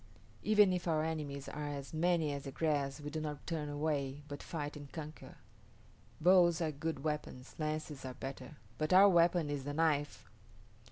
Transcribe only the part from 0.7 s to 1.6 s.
if our enemies